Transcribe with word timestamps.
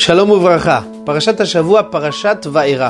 שלום 0.00 0.30
וברכה, 0.30 0.80
פרשת 1.04 1.40
השבוע, 1.40 1.82
פרשת 1.82 2.46
וארא. 2.52 2.88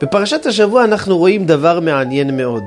בפרשת 0.00 0.46
השבוע 0.46 0.84
אנחנו 0.84 1.18
רואים 1.18 1.46
דבר 1.46 1.80
מעניין 1.80 2.36
מאוד. 2.36 2.62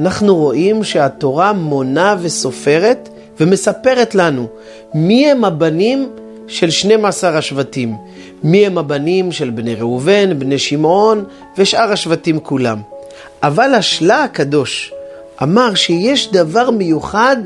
אנחנו 0.00 0.36
רואים 0.36 0.84
שהתורה 0.84 1.52
מונה 1.52 2.16
וסופרת 2.20 3.08
ומספרת 3.40 4.14
לנו 4.14 4.46
מי 4.94 5.30
הם 5.30 5.44
הבנים 5.44 6.08
של 6.48 6.70
12 6.70 7.38
השבטים, 7.38 7.94
מי 8.42 8.66
הם 8.66 8.78
הבנים 8.78 9.32
של 9.32 9.50
בני 9.50 9.74
ראובן, 9.74 10.38
בני 10.38 10.58
שמעון 10.58 11.24
ושאר 11.58 11.92
השבטים 11.92 12.40
כולם. 12.40 12.78
אבל 13.42 13.74
השלה 13.74 14.24
הקדוש 14.24 14.92
אמר 15.42 15.74
שיש 15.74 16.32
דבר 16.32 16.70
מיוחד 16.70 17.36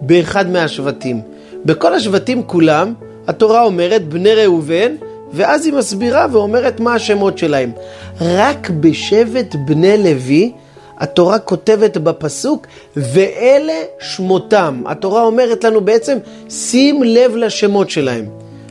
באחד 0.00 0.50
מהשבטים. 0.50 1.20
בכל 1.64 1.94
השבטים 1.94 2.42
כולם, 2.42 2.94
התורה 3.28 3.62
אומרת 3.62 4.08
בני 4.08 4.34
ראובן, 4.34 4.94
ואז 5.32 5.66
היא 5.66 5.72
מסבירה 5.72 6.26
ואומרת 6.32 6.80
מה 6.80 6.94
השמות 6.94 7.38
שלהם. 7.38 7.72
רק 8.20 8.70
בשבט 8.70 9.54
בני 9.66 9.98
לוי, 9.98 10.52
התורה 10.98 11.38
כותבת 11.38 11.96
בפסוק, 11.96 12.66
ואלה 12.96 13.80
שמותם. 14.00 14.82
התורה 14.86 15.22
אומרת 15.22 15.64
לנו 15.64 15.80
בעצם, 15.80 16.18
שים 16.50 17.02
לב 17.02 17.36
לשמות 17.36 17.90
שלהם. 17.90 18.24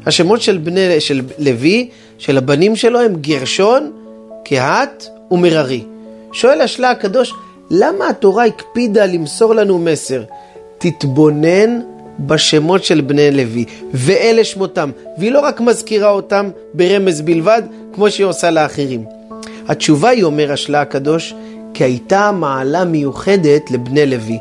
השמות 0.05 0.41
של 0.41 0.57
בני 0.57 0.99
של 0.99 1.21
לוי, 1.39 1.89
של 2.17 2.37
הבנים 2.37 2.75
שלו, 2.75 2.99
הם 2.99 3.15
גרשון, 3.15 3.91
קהת 4.45 5.07
ומררי. 5.31 5.83
שואל 6.33 6.61
השלה 6.61 6.89
הקדוש, 6.91 7.33
למה 7.69 8.09
התורה 8.09 8.45
הקפידה 8.45 9.05
למסור 9.05 9.55
לנו 9.55 9.79
מסר? 9.79 10.23
תתבונן 10.77 11.79
בשמות 12.25 12.83
של 12.83 13.01
בני 13.01 13.31
לוי, 13.31 13.65
ואלה 13.93 14.43
שמותם, 14.43 14.91
והיא 15.17 15.31
לא 15.31 15.39
רק 15.39 15.61
מזכירה 15.61 16.09
אותם 16.09 16.49
ברמז 16.73 17.21
בלבד, 17.21 17.61
כמו 17.93 18.11
שהיא 18.11 18.25
עושה 18.25 18.51
לאחרים. 18.51 19.05
התשובה 19.67 20.09
היא, 20.09 20.23
אומר 20.23 20.51
השלה 20.51 20.81
הקדוש, 20.81 21.33
כי 21.73 21.83
הייתה 21.83 22.31
מעלה 22.31 22.85
מיוחדת 22.85 23.71
לבני 23.71 24.05
לוי. 24.05 24.39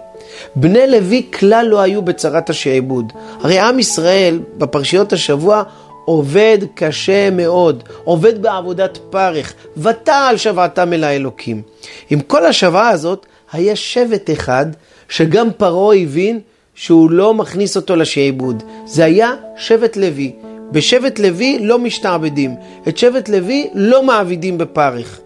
בני 0.56 0.86
לוי 0.86 1.27
כלל 1.32 1.66
לא 1.69 1.80
היו 1.80 2.02
בצרת 2.02 2.50
השעבוד. 2.50 3.12
הרי 3.41 3.58
עם 3.58 3.78
ישראל, 3.78 4.41
בפרשיות 4.58 5.12
השבוע, 5.12 5.62
עובד 6.04 6.58
קשה 6.74 7.30
מאוד, 7.30 7.82
עובד 8.04 8.42
בעבודת 8.42 8.98
פרך, 9.10 9.54
ותעל 9.76 10.36
שוועתם 10.36 10.92
אל 10.92 11.04
האלוקים. 11.04 11.62
עם 12.10 12.20
כל 12.20 12.47
השוואה 12.47 12.88
הזאת, 12.88 13.26
היה 13.52 13.76
שבט 13.76 14.30
אחד, 14.30 14.66
שגם 15.08 15.48
פרעה 15.56 15.97
הבין 15.97 16.41
שהוא 16.80 17.10
לא 17.10 17.34
מכניס 17.34 17.76
אותו 17.76 17.96
לשעבוד. 17.96 18.62
זה 18.86 19.04
היה 19.04 19.32
שבט 19.56 19.96
לוי. 19.96 20.32
בשבט 20.72 21.18
לוי 21.18 21.58
לא 21.60 21.78
משתעבדים, 21.78 22.54
את 22.88 22.98
שבט 22.98 23.28
לוי 23.28 23.70
לא 23.74 24.02
מעבידים 24.02 24.58
בפרך. 24.58 25.20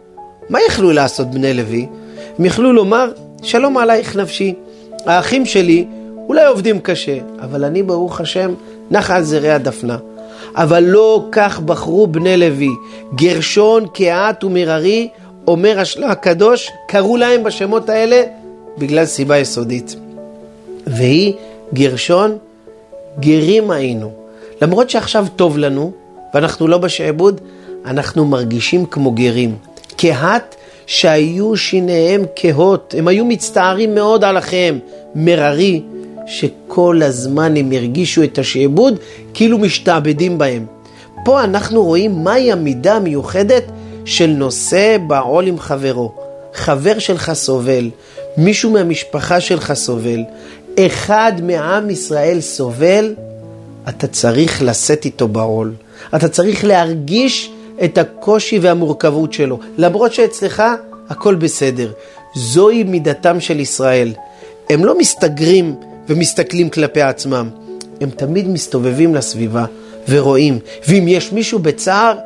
מה 0.50 0.58
יכלו 0.68 0.92
לעשות 0.92 1.30
בני 1.30 1.54
לוי? 1.54 1.86
הם 2.38 2.44
יכלו 2.44 2.72
לומר, 2.72 3.12
שלום 3.42 3.78
עלייך 3.78 4.16
נפשי, 4.16 4.54
האחים 5.06 5.46
שלי 5.46 5.84
אולי 6.28 6.46
עובדים 6.46 6.80
קשה, 6.80 7.18
אבל 7.40 7.64
אני 7.64 7.82
ברוך 7.82 8.20
השם 8.20 8.54
נח 8.90 9.10
על 9.10 9.22
זרי 9.22 9.50
הדפנה. 9.50 9.98
אבל 10.56 10.84
לא 10.84 11.28
כך 11.32 11.60
בחרו 11.60 12.06
בני 12.06 12.36
לוי. 12.36 12.70
גרשון, 13.14 13.86
קהת 13.94 14.44
ומררי, 14.44 15.08
אומר 15.46 15.80
השלה 15.80 16.10
הקדוש, 16.10 16.70
קראו 16.88 17.16
להם 17.16 17.44
בשמות 17.44 17.88
האלה 17.88 18.22
בגלל 18.78 19.04
סיבה 19.04 19.38
יסודית. 19.38 19.96
והיא 20.86 21.32
גרשון, 21.74 22.38
גרים 23.20 23.70
היינו. 23.70 24.12
למרות 24.62 24.90
שעכשיו 24.90 25.26
טוב 25.36 25.58
לנו, 25.58 25.92
ואנחנו 26.34 26.68
לא 26.68 26.78
בשעבוד, 26.78 27.40
אנחנו 27.84 28.24
מרגישים 28.24 28.86
כמו 28.86 29.10
גרים. 29.12 29.56
קהת 29.96 30.54
שהיו 30.86 31.56
שיניהם 31.56 32.24
כהות, 32.36 32.94
הם 32.98 33.08
היו 33.08 33.24
מצטערים 33.24 33.94
מאוד 33.94 34.24
על 34.24 34.38
אחיהם. 34.38 34.78
מררי, 35.14 35.82
שכל 36.26 37.00
הזמן 37.02 37.56
הם 37.56 37.72
הרגישו 37.72 38.22
את 38.22 38.38
השעבוד 38.38 38.98
כאילו 39.34 39.58
משתעבדים 39.58 40.38
בהם. 40.38 40.66
פה 41.24 41.44
אנחנו 41.44 41.84
רואים 41.84 42.24
מהי 42.24 42.52
המידה 42.52 42.94
המיוחדת 42.94 43.64
של 44.04 44.26
נושא 44.26 44.96
בעול 45.06 45.46
עם 45.46 45.58
חברו. 45.58 46.12
חבר 46.54 46.98
שלך 46.98 47.32
סובל, 47.32 47.90
מישהו 48.36 48.70
מהמשפחה 48.70 49.40
שלך 49.40 49.72
סובל, 49.72 50.20
אחד 50.78 51.32
מעם 51.42 51.90
ישראל 51.90 52.40
סובל, 52.40 53.14
אתה 53.88 54.06
צריך 54.06 54.62
לשאת 54.62 55.04
איתו 55.04 55.28
בעול. 55.28 55.74
אתה 56.14 56.28
צריך 56.28 56.64
להרגיש 56.64 57.50
את 57.84 57.98
הקושי 57.98 58.58
והמורכבות 58.58 59.32
שלו, 59.32 59.58
למרות 59.78 60.12
שאצלך 60.12 60.62
הכל 61.08 61.34
בסדר. 61.34 61.92
זוהי 62.34 62.84
מידתם 62.84 63.40
של 63.40 63.60
ישראל. 63.60 64.12
הם 64.70 64.84
לא 64.84 64.98
מסתגרים 64.98 65.74
ומסתכלים 66.08 66.70
כלפי 66.70 67.02
עצמם, 67.02 67.50
הם 68.00 68.10
תמיד 68.10 68.48
מסתובבים 68.48 69.14
לסביבה 69.14 69.64
ורואים. 70.08 70.58
ואם 70.88 71.04
יש 71.08 71.32
מישהו 71.32 71.58
בצער, 71.58 72.18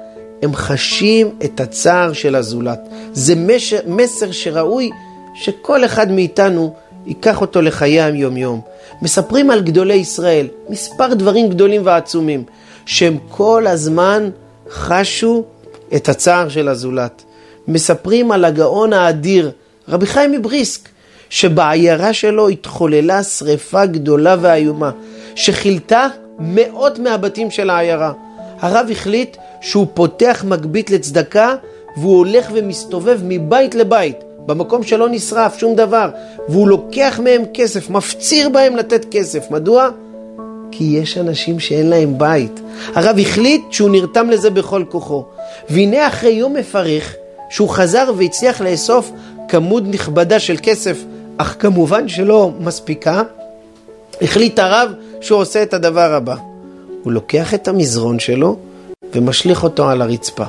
הם 0.42 0.54
חשים 0.54 1.30
את 1.44 1.60
הצער 1.60 2.12
של 2.12 2.34
הזולת. 2.34 2.80
זה 3.12 3.34
מסר, 3.34 3.76
מסר 3.86 4.30
שראוי 4.30 4.90
שכל 5.34 5.84
אחד 5.84 6.10
מאיתנו 6.12 6.74
ייקח 7.08 7.40
אותו 7.40 7.62
לחיי 7.62 8.02
היום-יום. 8.02 8.60
מספרים 9.02 9.50
על 9.50 9.60
גדולי 9.60 9.94
ישראל, 9.94 10.46
מספר 10.68 11.14
דברים 11.14 11.48
גדולים 11.48 11.82
ועצומים, 11.84 12.44
שהם 12.86 13.18
כל 13.28 13.66
הזמן 13.66 14.30
חשו 14.70 15.44
את 15.96 16.08
הצער 16.08 16.48
של 16.48 16.68
הזולת. 16.68 17.22
מספרים 17.68 18.32
על 18.32 18.44
הגאון 18.44 18.92
האדיר, 18.92 19.50
רבי 19.88 20.06
חיים 20.06 20.32
מבריסק, 20.32 20.88
שבעיירה 21.30 22.12
שלו 22.12 22.48
התחוללה 22.48 23.22
שריפה 23.22 23.86
גדולה 23.86 24.36
ואיומה, 24.40 24.90
שכילתה 25.34 26.06
מאות 26.38 26.98
מהבתים 26.98 27.50
של 27.50 27.70
העיירה. 27.70 28.12
הרב 28.60 28.86
החליט 28.90 29.36
שהוא 29.60 29.86
פותח 29.94 30.44
מגבית 30.48 30.90
לצדקה 30.90 31.54
והוא 31.96 32.18
הולך 32.18 32.50
ומסתובב 32.54 33.20
מבית 33.24 33.74
לבית, 33.74 34.16
במקום 34.48 34.82
שלא 34.82 35.08
נשרף 35.08 35.58
שום 35.58 35.74
דבר, 35.74 36.10
והוא 36.48 36.68
לוקח 36.68 37.20
מהם 37.24 37.42
כסף, 37.54 37.90
מפציר 37.90 38.48
בהם 38.48 38.76
לתת 38.76 39.06
כסף. 39.10 39.50
מדוע? 39.50 39.88
כי 40.70 40.84
יש 40.84 41.18
אנשים 41.18 41.60
שאין 41.60 41.90
להם 41.90 42.18
בית. 42.18 42.60
הרב 42.94 43.16
החליט 43.18 43.62
שהוא 43.70 43.90
נרתם 43.90 44.30
לזה 44.30 44.50
בכל 44.50 44.84
כוחו. 44.88 45.24
והנה 45.70 46.08
אחרי 46.08 46.30
יום 46.30 46.54
מפרך, 46.54 47.14
שהוא 47.50 47.68
חזר 47.68 48.12
והצליח 48.16 48.60
לאסוף 48.60 49.10
כמות 49.48 49.82
נכבדה 49.86 50.38
של 50.38 50.56
כסף, 50.62 51.04
אך 51.38 51.56
כמובן 51.58 52.08
שלא 52.08 52.50
מספיקה, 52.60 53.22
החליט 54.22 54.58
הרב 54.58 54.92
שהוא 55.20 55.40
עושה 55.40 55.62
את 55.62 55.74
הדבר 55.74 56.14
הבא. 56.14 56.34
הוא 57.02 57.12
לוקח 57.12 57.54
את 57.54 57.68
המזרון 57.68 58.18
שלו 58.18 58.56
ומשליך 59.14 59.64
אותו 59.64 59.88
על 59.88 60.02
הרצפה. 60.02 60.44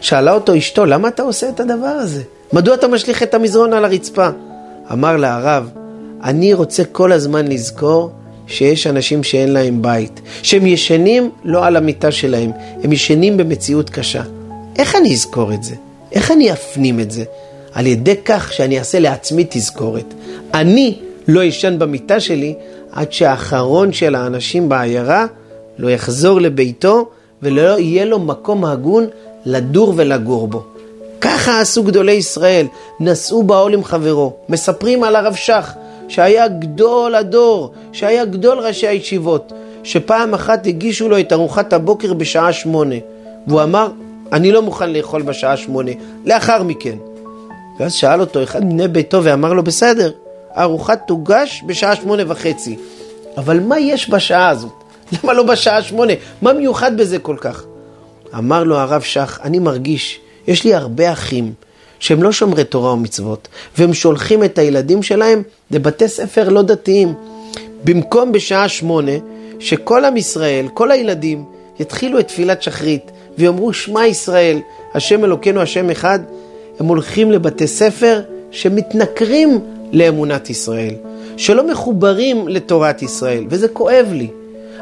שאלה 0.00 0.32
אותו 0.32 0.58
אשתו, 0.58 0.86
למה 0.86 1.08
אתה 1.08 1.22
עושה 1.22 1.48
את 1.48 1.60
הדבר 1.60 1.86
הזה? 1.86 2.22
מדוע 2.52 2.74
אתה 2.74 2.88
משליך 2.88 3.22
את 3.22 3.34
המזרון 3.34 3.72
על 3.72 3.84
הרצפה? 3.84 4.28
אמר 4.92 5.16
לה 5.16 5.36
הרב, 5.36 5.70
אני 6.24 6.54
רוצה 6.54 6.84
כל 6.84 7.12
הזמן 7.12 7.48
לזכור 7.48 8.10
שיש 8.46 8.86
אנשים 8.86 9.22
שאין 9.22 9.52
להם 9.52 9.82
בית, 9.82 10.20
שהם 10.42 10.66
ישנים 10.66 11.30
לא 11.44 11.66
על 11.66 11.76
המיטה 11.76 12.12
שלהם, 12.12 12.50
הם 12.82 12.92
ישנים 12.92 13.36
במציאות 13.36 13.90
קשה. 13.90 14.22
איך 14.78 14.96
אני 14.96 15.12
אזכור 15.12 15.52
את 15.52 15.62
זה? 15.62 15.74
איך 16.12 16.30
אני 16.30 16.52
אפנים 16.52 17.00
את 17.00 17.10
זה? 17.10 17.24
על 17.72 17.86
ידי 17.86 18.16
כך 18.24 18.52
שאני 18.52 18.78
אעשה 18.78 18.98
לעצמי 18.98 19.46
תזכורת. 19.50 20.14
אני 20.54 20.98
לא 21.28 21.48
אשן 21.48 21.78
במיטה 21.78 22.20
שלי 22.20 22.54
עד 22.92 23.12
שהאחרון 23.12 23.92
של 23.92 24.14
האנשים 24.14 24.68
בעיירה 24.68 25.26
לא 25.78 25.90
יחזור 25.90 26.40
לביתו 26.40 27.10
ולא 27.42 27.78
יהיה 27.78 28.04
לו 28.04 28.18
מקום 28.18 28.64
הגון 28.64 29.06
לדור 29.46 29.92
ולגור 29.96 30.48
בו. 30.48 30.71
ככה 31.42 31.60
עשו 31.60 31.82
גדולי 31.82 32.12
ישראל, 32.12 32.66
נסעו 33.00 33.42
בעול 33.42 33.74
עם 33.74 33.84
חברו. 33.84 34.32
מספרים 34.48 35.04
על 35.04 35.16
הרב 35.16 35.34
שך, 35.34 35.74
שהיה 36.08 36.48
גדול 36.48 37.14
הדור, 37.14 37.72
שהיה 37.92 38.24
גדול 38.24 38.58
ראשי 38.58 38.86
הישיבות, 38.86 39.52
שפעם 39.84 40.34
אחת 40.34 40.66
הגישו 40.66 41.08
לו 41.08 41.20
את 41.20 41.32
ארוחת 41.32 41.72
הבוקר 41.72 42.14
בשעה 42.14 42.52
שמונה, 42.52 42.94
והוא 43.46 43.62
אמר, 43.62 43.88
אני 44.32 44.52
לא 44.52 44.62
מוכן 44.62 44.92
לאכול 44.92 45.22
בשעה 45.22 45.56
שמונה, 45.56 45.90
לאחר 46.24 46.62
מכן. 46.62 46.96
ואז 47.78 47.92
שאל 47.92 48.20
אותו 48.20 48.42
אחד 48.42 48.64
מבני 48.64 48.88
ביתו 48.88 49.24
ואמר 49.24 49.52
לו, 49.52 49.62
בסדר, 49.62 50.10
הארוחה 50.54 50.96
תוגש 50.96 51.62
בשעה 51.66 51.96
שמונה 51.96 52.22
וחצי, 52.26 52.76
אבל 53.36 53.60
מה 53.60 53.78
יש 53.78 54.10
בשעה 54.10 54.48
הזאת? 54.48 54.72
למה 55.12 55.32
לא 55.32 55.42
בשעה 55.42 55.82
שמונה? 55.82 56.12
מה 56.42 56.52
מיוחד 56.52 56.96
בזה 56.96 57.18
כל 57.18 57.36
כך? 57.40 57.64
אמר 58.38 58.64
לו 58.64 58.76
הרב 58.76 59.02
שך, 59.02 59.38
אני 59.44 59.58
מרגיש 59.58 60.20
יש 60.46 60.64
לי 60.64 60.74
הרבה 60.74 61.12
אחים 61.12 61.52
שהם 61.98 62.22
לא 62.22 62.32
שומרי 62.32 62.64
תורה 62.64 62.92
ומצוות, 62.92 63.48
והם 63.78 63.94
שולחים 63.94 64.44
את 64.44 64.58
הילדים 64.58 65.02
שלהם 65.02 65.42
לבתי 65.70 66.08
ספר 66.08 66.48
לא 66.48 66.62
דתיים. 66.62 67.14
במקום 67.84 68.32
בשעה 68.32 68.68
שמונה, 68.68 69.12
שכל 69.58 70.04
עם 70.04 70.16
ישראל, 70.16 70.66
כל 70.74 70.90
הילדים, 70.90 71.44
יתחילו 71.80 72.18
את 72.18 72.28
תפילת 72.28 72.62
שחרית, 72.62 73.10
ויאמרו 73.38 73.72
שמע 73.72 74.06
ישראל, 74.06 74.58
השם 74.94 75.24
אלוקינו 75.24 75.60
השם 75.60 75.90
אחד, 75.90 76.18
הם 76.80 76.86
הולכים 76.86 77.32
לבתי 77.32 77.66
ספר 77.66 78.20
שמתנכרים 78.50 79.60
לאמונת 79.92 80.50
ישראל, 80.50 80.94
שלא 81.36 81.70
מחוברים 81.70 82.48
לתורת 82.48 83.02
ישראל, 83.02 83.44
וזה 83.48 83.68
כואב 83.68 84.06
לי. 84.12 84.28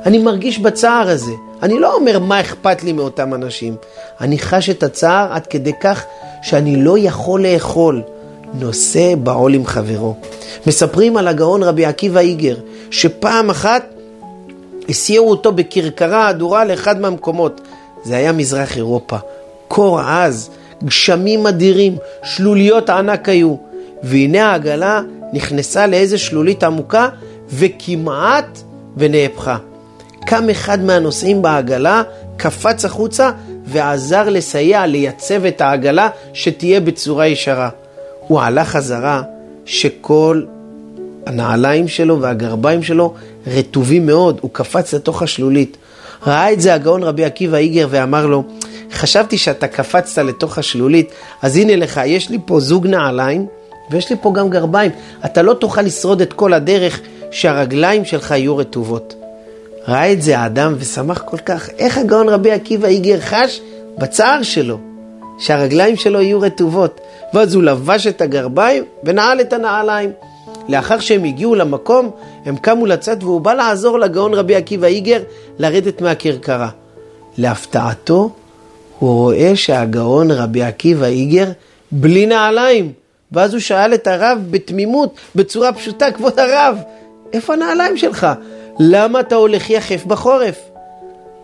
אני 0.06 0.18
מרגיש 0.18 0.58
בצער 0.58 1.08
הזה. 1.08 1.32
אני 1.62 1.78
לא 1.78 1.94
אומר 1.94 2.18
מה 2.18 2.40
אכפת 2.40 2.82
לי 2.82 2.92
מאותם 2.92 3.34
אנשים. 3.34 3.76
אני 4.20 4.38
חש 4.38 4.70
את 4.70 4.82
הצער 4.82 5.32
עד 5.32 5.46
כדי 5.46 5.72
כך 5.80 6.04
שאני 6.42 6.76
לא 6.76 6.98
יכול 6.98 7.42
לאכול. 7.46 8.02
נושא 8.54 9.14
בעול 9.14 9.54
עם 9.54 9.66
חברו. 9.66 10.14
מספרים 10.66 11.16
על 11.16 11.28
הגאון 11.28 11.62
רבי 11.62 11.84
עקיבא 11.84 12.20
איגר, 12.20 12.56
שפעם 12.90 13.50
אחת 13.50 13.84
הסיעו 14.88 15.30
אותו 15.30 15.52
בכרכרה 15.52 16.28
הדורה 16.28 16.64
לאחד 16.64 17.00
מהמקומות. 17.00 17.60
זה 18.04 18.16
היה 18.16 18.32
מזרח 18.32 18.76
אירופה. 18.76 19.16
קור 19.68 20.00
עז, 20.00 20.50
גשמים 20.84 21.46
אדירים, 21.46 21.96
שלוליות 22.22 22.90
ענק 22.90 23.28
היו. 23.28 23.54
והנה 24.02 24.50
העגלה 24.50 25.00
נכנסה 25.32 25.86
לאיזה 25.86 26.18
שלולית 26.18 26.64
עמוקה 26.64 27.08
וכמעט 27.48 28.58
ונהפכה. 28.96 29.56
קם 30.26 30.50
אחד 30.50 30.84
מהנוסעים 30.84 31.42
בעגלה, 31.42 32.02
קפץ 32.36 32.84
החוצה 32.84 33.30
ועזר 33.66 34.28
לסייע 34.28 34.86
לייצב 34.86 35.44
את 35.44 35.60
העגלה 35.60 36.08
שתהיה 36.32 36.80
בצורה 36.80 37.26
ישרה. 37.26 37.68
הוא 38.20 38.40
עלה 38.40 38.64
חזרה 38.64 39.22
שכל 39.64 40.42
הנעליים 41.26 41.88
שלו 41.88 42.20
והגרביים 42.20 42.82
שלו 42.82 43.14
רטובים 43.46 44.06
מאוד, 44.06 44.38
הוא 44.40 44.50
קפץ 44.52 44.94
לתוך 44.94 45.22
השלולית. 45.22 45.76
ראה 46.26 46.52
את 46.52 46.60
זה 46.60 46.74
הגאון 46.74 47.02
רבי 47.02 47.24
עקיבא 47.24 47.56
איגר 47.56 47.86
ואמר 47.90 48.26
לו, 48.26 48.44
חשבתי 48.92 49.38
שאתה 49.38 49.68
קפצת 49.68 50.22
לתוך 50.22 50.58
השלולית, 50.58 51.12
אז 51.42 51.56
הנה 51.56 51.76
לך, 51.76 52.00
יש 52.06 52.30
לי 52.30 52.38
פה 52.46 52.60
זוג 52.60 52.86
נעליים 52.86 53.46
ויש 53.90 54.10
לי 54.10 54.16
פה 54.20 54.32
גם 54.34 54.50
גרביים. 54.50 54.90
אתה 55.24 55.42
לא 55.42 55.54
תוכל 55.54 55.82
לשרוד 55.82 56.20
את 56.20 56.32
כל 56.32 56.52
הדרך 56.52 57.00
שהרגליים 57.30 58.04
שלך 58.04 58.30
יהיו 58.30 58.56
רטובות. 58.56 59.19
ראה 59.90 60.12
את 60.12 60.22
זה 60.22 60.38
האדם 60.38 60.74
ושמח 60.78 61.22
כל 61.22 61.36
כך. 61.36 61.68
איך 61.78 61.98
הגאון 61.98 62.28
רבי 62.28 62.50
עקיבא 62.50 62.88
איגר 62.88 63.20
חש 63.20 63.60
בצער 63.98 64.42
שלו, 64.42 64.78
שהרגליים 65.38 65.96
שלו 65.96 66.20
יהיו 66.20 66.40
רטובות. 66.40 67.00
ואז 67.34 67.54
הוא 67.54 67.62
לבש 67.62 68.06
את 68.06 68.20
הגרביים 68.20 68.84
ונעל 69.04 69.40
את 69.40 69.52
הנעליים. 69.52 70.10
לאחר 70.68 70.98
שהם 70.98 71.24
הגיעו 71.24 71.54
למקום, 71.54 72.10
הם 72.44 72.56
קמו 72.56 72.86
לצאת 72.86 73.22
והוא 73.22 73.40
בא 73.40 73.54
לעזור 73.54 73.98
לגאון 73.98 74.34
רבי 74.34 74.54
עקיבא 74.54 74.86
איגר 74.86 75.22
לרדת 75.58 76.00
מהכרכרה. 76.00 76.68
להפתעתו, 77.38 78.30
הוא 78.98 79.14
רואה 79.14 79.56
שהגאון 79.56 80.30
רבי 80.30 80.62
עקיבא 80.62 81.06
איגר 81.06 81.50
בלי 81.92 82.26
נעליים. 82.26 82.92
ואז 83.32 83.52
הוא 83.52 83.60
שאל 83.60 83.94
את 83.94 84.06
הרב 84.06 84.38
בתמימות, 84.50 85.14
בצורה 85.34 85.72
פשוטה, 85.72 86.10
כבוד 86.10 86.38
הרב, 86.38 86.78
איפה 87.32 87.52
הנעליים 87.52 87.96
שלך? 87.96 88.26
למה 88.82 89.20
אתה 89.20 89.34
הולך 89.34 89.70
יחף 89.70 90.04
בחורף? 90.06 90.70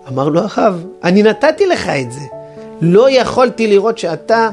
אמר 0.09 0.29
לו 0.29 0.41
הרב, 0.41 0.85
אני 1.05 1.23
נתתי 1.23 1.67
לך 1.67 1.89
את 1.89 2.13
זה. 2.13 2.21
לא 2.81 3.11
יכולתי 3.11 3.67
לראות 3.67 3.99
שאתה 3.99 4.51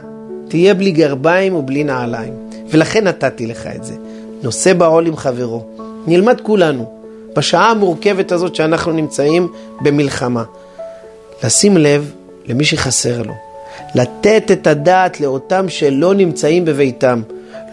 תהיה 0.48 0.74
בלי 0.74 0.92
גרביים 0.92 1.56
ובלי 1.56 1.84
נעליים, 1.84 2.34
ולכן 2.70 3.08
נתתי 3.08 3.48
לך 3.48 3.68
את 3.76 3.84
זה. 3.84 3.94
נושא 4.44 4.74
בעול 4.74 5.08
עם 5.08 5.16
חברו. 5.16 5.66
נלמד 6.08 6.42
כולנו, 6.42 6.92
בשעה 7.36 7.72
המורכבת 7.72 8.32
הזאת 8.32 8.56
שאנחנו 8.56 8.92
נמצאים 8.92 9.48
במלחמה, 9.82 10.44
לשים 11.44 11.78
לב 11.78 12.14
למי 12.46 12.64
שחסר 12.64 13.22
לו. 13.22 13.34
לתת 13.96 14.52
את 14.52 14.68
הדעת 14.68 15.22
לאותם 15.22 15.70
שלא 15.70 16.14
נמצאים 16.14 16.66
בביתם, 16.66 17.22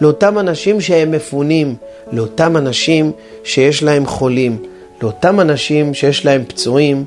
לאותם 0.01 0.39
אנשים 0.39 0.81
שהם 0.81 1.11
מפונים, 1.11 1.75
לאותם 2.11 2.57
אנשים 2.57 3.11
שיש 3.43 3.83
להם 3.83 4.05
חולים, 4.05 4.70
לאותם 5.01 5.39
אנשים 5.39 5.93
שיש 5.93 6.25
להם 6.25 6.43
פצועים, 6.47 7.05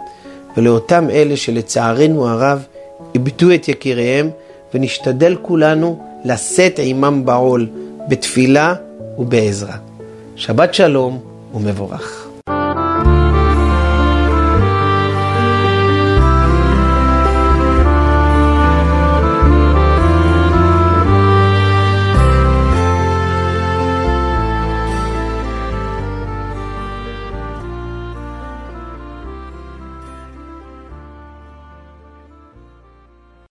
ולאותם 0.56 1.10
אלה 1.10 1.36
שלצערנו 1.36 2.28
הרב 2.28 2.66
איבדו 3.14 3.54
את 3.54 3.68
יקיריהם, 3.68 4.30
ונשתדל 4.74 5.36
כולנו 5.42 6.02
לשאת 6.24 6.78
עמם 6.82 7.22
בעול, 7.24 7.68
בתפילה 8.08 8.74
ובעזרה. 9.18 9.76
שבת 10.36 10.74
שלום 10.74 11.20
ומבורך. 11.54 12.23